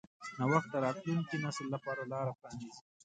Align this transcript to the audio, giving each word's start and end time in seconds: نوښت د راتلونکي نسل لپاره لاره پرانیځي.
نوښت 0.37 0.69
د 0.73 0.75
راتلونکي 0.85 1.35
نسل 1.45 1.65
لپاره 1.75 2.01
لاره 2.11 2.33
پرانیځي. 2.39 2.81